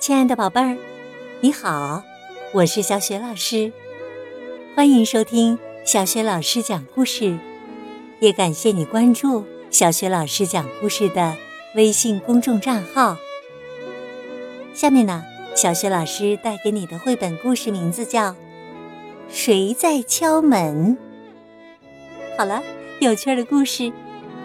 [0.00, 0.78] 亲爱的宝贝儿，
[1.42, 2.02] 你好，
[2.54, 3.70] 我是小雪老师，
[4.74, 7.38] 欢迎收听小雪老师讲故事，
[8.18, 11.36] 也感谢你关注小雪老师讲故事的
[11.74, 13.18] 微信公众账号。
[14.72, 15.22] 下面呢，
[15.54, 18.30] 小雪老师带给你的绘本故事名字叫
[19.28, 20.96] 《谁在敲门》。
[22.38, 22.62] 好了，
[23.00, 23.92] 有趣的故事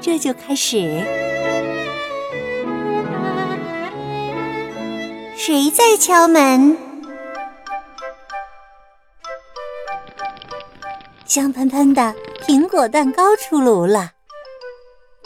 [0.01, 1.24] 这就开始。
[5.47, 6.75] 谁在敲门？
[11.23, 12.15] 香喷喷的
[12.47, 14.13] 苹果蛋糕出炉了。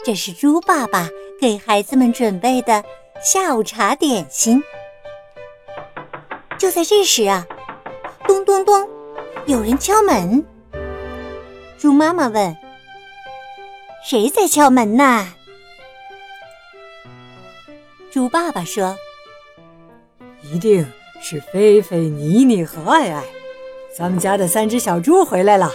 [0.04, 1.08] 这是猪爸爸
[1.40, 2.84] 给孩子们准备的
[3.24, 4.62] 下午茶点心。
[6.58, 7.46] 就在这时啊，
[8.28, 8.86] 咚咚咚，
[9.46, 10.44] 有人敲门。
[11.78, 12.54] 猪妈妈问
[14.04, 15.32] ：“谁在敲门呢？”
[18.12, 18.94] 猪爸爸说。
[20.52, 20.86] 一定
[21.22, 23.24] 是菲菲、妮妮和爱爱，
[23.96, 25.70] 咱们家的三只小猪回来了。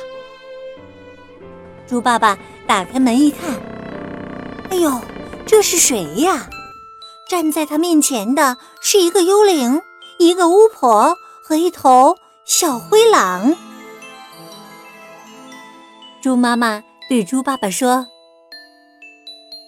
[1.88, 3.56] 猪爸爸打开门一看，
[4.70, 5.00] 哎呦，
[5.46, 6.50] 这是谁呀？
[7.30, 9.82] 站在他面前的是一个幽灵、
[10.20, 13.56] 一个巫婆和一头小灰狼。
[16.22, 18.08] 猪妈妈对猪爸爸说：“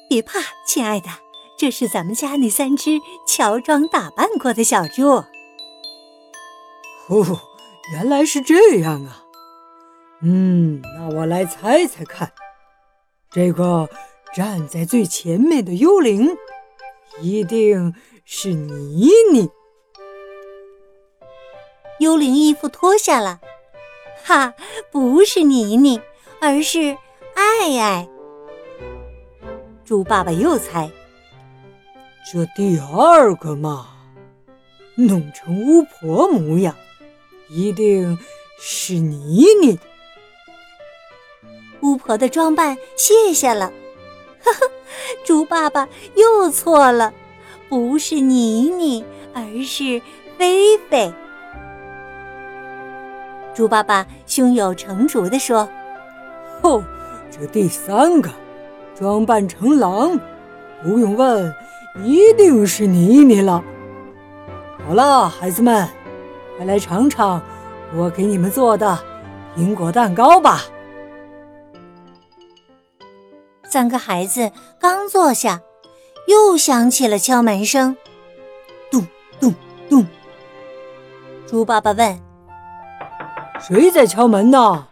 [0.09, 1.07] 别怕，亲爱的。”
[1.57, 5.23] 这是咱们家那三只乔装打扮过的小猪。
[7.09, 7.41] 哦，
[7.93, 9.23] 原来是这样啊！
[10.21, 12.31] 嗯，那我来猜猜看，
[13.31, 13.89] 这个
[14.35, 16.37] 站在最前面的幽灵
[17.21, 17.93] 一定
[18.25, 19.49] 是妮妮。
[21.99, 23.39] 幽灵衣服脱下了，
[24.23, 24.53] 哈，
[24.91, 25.99] 不是妮妮，
[26.39, 26.97] 而是
[27.33, 28.07] 爱爱。
[29.83, 30.91] 猪爸爸又猜。
[32.29, 33.87] 这第二个嘛，
[34.95, 36.75] 弄成巫婆模样，
[37.47, 38.19] 一定
[38.59, 39.79] 是妮妮。
[41.79, 43.71] 巫婆的装扮卸下了，
[44.43, 44.71] 呵呵，
[45.23, 47.13] 猪爸爸又错了，
[47.69, 50.01] 不是妮妮，而是
[50.37, 51.13] 菲菲。
[53.53, 55.65] 猪爸爸胸有成竹地说
[56.61, 56.83] ：“哦，
[57.31, 58.29] 这第三个，
[58.93, 60.19] 装扮成狼，
[60.83, 61.55] 不用问。”
[62.03, 63.63] 一定是妮妮了。
[64.87, 65.87] 好了，孩子们，
[66.55, 67.41] 快来尝尝
[67.95, 68.97] 我给你们做的
[69.57, 70.61] 苹果蛋糕吧。
[73.69, 75.59] 三个孩子刚坐下，
[76.27, 77.97] 又响起了敲门声，
[78.89, 79.05] 咚
[79.39, 79.53] 咚
[79.89, 80.05] 咚。
[81.45, 82.19] 猪爸爸问
[83.59, 84.87] ：“谁在敲门呢？”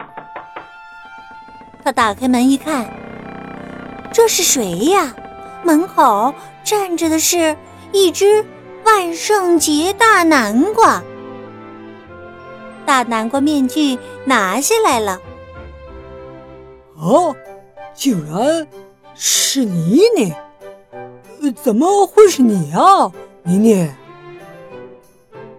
[1.84, 2.92] 他打开门一看，
[4.12, 5.16] 这是谁呀？
[5.64, 6.34] 门口。
[6.66, 7.56] 站着的是
[7.92, 8.44] 一只
[8.84, 11.04] 万圣节大南瓜，
[12.88, 15.22] 大南瓜面具拿下来了。
[16.98, 17.36] 哦，
[17.94, 18.68] 竟然
[19.14, 20.34] 是妮妮！
[21.54, 23.12] 怎么会是你啊，
[23.44, 23.88] 妮妮？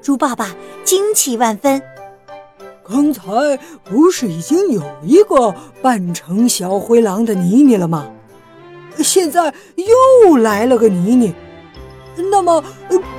[0.03, 0.49] 猪爸爸
[0.83, 1.81] 惊奇万分。
[2.83, 3.22] 刚才
[3.84, 8.11] 不是已经有一个扮成小灰狼的妮妮了吗？
[9.03, 11.34] 现在又来了个妮妮，
[12.31, 12.62] 那么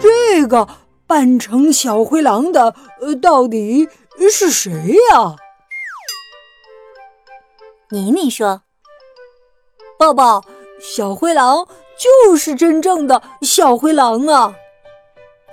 [0.01, 0.67] 这个
[1.05, 3.87] 扮成小灰狼的，呃，到底
[4.29, 4.71] 是谁
[5.11, 5.35] 呀？
[7.89, 8.63] 妮妮说
[9.97, 10.43] ：“抱抱，
[10.81, 11.67] 小灰狼
[11.97, 14.53] 就是真正的小灰狼啊，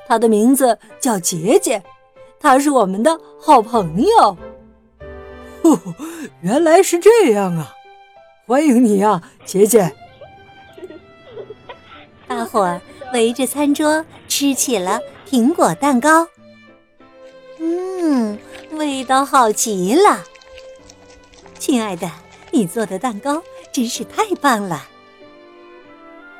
[0.08, 1.82] 他的名字叫杰杰，
[2.40, 4.36] 他是我们的好朋友。”
[5.62, 5.78] 哦，
[6.40, 7.72] 原来是这样啊！
[8.46, 9.94] 欢迎你呀，杰杰。
[12.34, 12.80] 大伙儿
[13.12, 14.98] 围着餐桌吃起了
[15.30, 16.26] 苹果蛋糕，
[17.60, 18.36] 嗯，
[18.72, 20.18] 味道好极了。
[21.60, 22.10] 亲爱的，
[22.50, 23.40] 你做的蛋糕
[23.70, 24.82] 真是太棒了。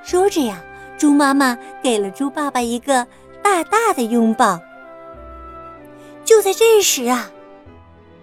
[0.03, 0.65] 说着呀，
[0.99, 3.07] 猪妈妈给了猪爸爸一个
[3.41, 4.61] 大大的拥抱。
[6.25, 7.31] 就在这时啊，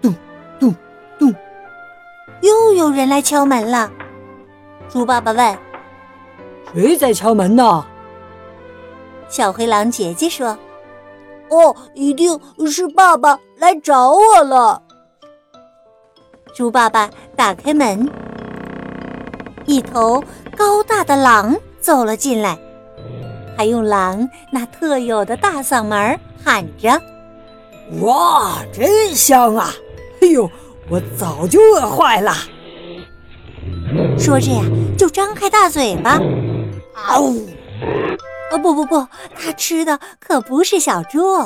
[0.02, 0.14] 咚
[0.60, 0.74] 咚
[1.18, 1.34] 咚，
[2.42, 3.90] 又有人来敲门了。
[4.90, 5.58] 猪爸爸问。
[6.72, 7.84] 谁在敲门呢？
[9.28, 10.56] 小灰狼姐姐说
[11.48, 14.82] ：“哦，一定是爸爸来找我了。”
[16.54, 18.06] 猪爸爸打开门，
[19.64, 20.22] 一头
[20.56, 22.58] 高大的狼走了进来，
[23.56, 27.00] 还用狼那特有的大嗓门喊着
[28.02, 29.70] ：“哇，真香啊！
[30.20, 30.50] 哎呦，
[30.90, 32.34] 我早就饿坏了。”
[34.18, 34.62] 说着呀，
[34.98, 36.18] 就张开大嘴巴。
[36.94, 37.48] 啊呜！
[38.50, 41.36] 哦不不不，他吃的可不是小猪，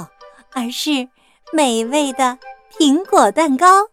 [0.52, 1.08] 而是
[1.52, 2.38] 美味的
[2.76, 3.88] 苹果蛋糕。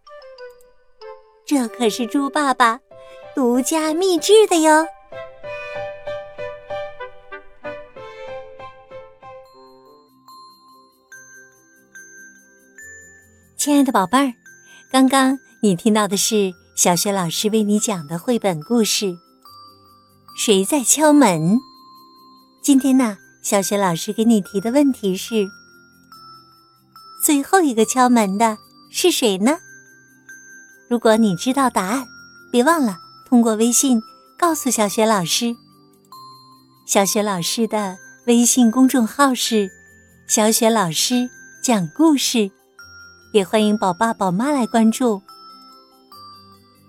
[1.46, 2.80] 这可是猪爸爸
[3.36, 4.88] 独家秘制的哟。
[13.58, 14.34] 亲爱的宝贝儿，
[14.92, 19.06] 刚刚你听到的是小学老师为你讲的绘本故事
[20.36, 21.58] 《谁在敲门》。
[22.64, 25.48] 今天呢，小雪老师给你提的问题是：
[27.24, 28.58] 最后一个敲门的
[28.90, 29.60] 是谁呢？
[30.90, 32.08] 如果你知道答案，
[32.52, 32.98] 别忘了
[33.28, 34.02] 通过微信
[34.36, 35.56] 告诉小雪老师。
[36.88, 39.70] 小雪老师的微信公众号是
[40.28, 41.30] “小雪老师
[41.64, 42.50] 讲故事”。
[43.34, 45.22] 也欢迎宝爸宝妈来关注，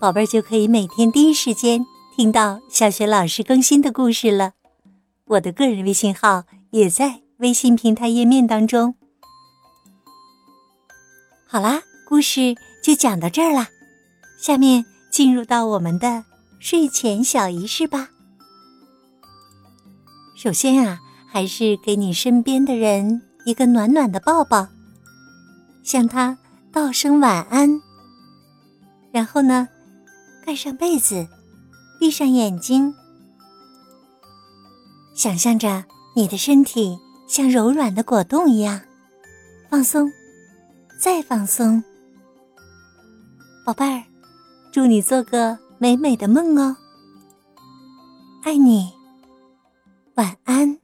[0.00, 1.85] 宝贝儿就可以每天第一时间
[2.16, 4.52] 听到小学老师更新的故事了。
[5.25, 8.94] 我的个人微信号也在微信平台页面当中。
[11.44, 13.66] 好啦，故事就讲到这儿啦，
[14.38, 16.25] 下面进入到我们的
[16.61, 18.11] 睡前小仪式吧。
[20.37, 24.69] 首先啊，还是给你身边的人一个暖暖的抱抱。
[25.82, 26.38] 向他
[26.70, 27.81] 道声晚安，
[29.10, 29.69] 然后呢，
[30.46, 31.26] 盖上被子，
[32.04, 32.94] 闭上眼睛，
[35.14, 38.78] 想象着你的身体像柔软的果冻一样
[39.70, 40.12] 放松，
[41.00, 41.82] 再放松。
[43.64, 44.04] 宝贝儿，
[44.70, 46.76] 祝你做个美美的梦哦！
[48.42, 48.92] 爱你，
[50.16, 50.83] 晚安。